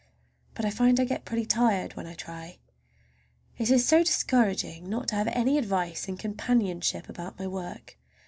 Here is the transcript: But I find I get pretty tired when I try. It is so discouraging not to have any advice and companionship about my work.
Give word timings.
But 0.55 0.65
I 0.65 0.71
find 0.71 0.99
I 0.99 1.03
get 1.05 1.25
pretty 1.25 1.45
tired 1.45 1.95
when 1.95 2.07
I 2.07 2.15
try. 2.15 2.57
It 3.59 3.69
is 3.69 3.85
so 3.87 3.99
discouraging 4.03 4.89
not 4.89 5.09
to 5.09 5.15
have 5.15 5.27
any 5.27 5.59
advice 5.59 6.07
and 6.07 6.17
companionship 6.17 7.07
about 7.07 7.37
my 7.37 7.45
work. 7.45 7.97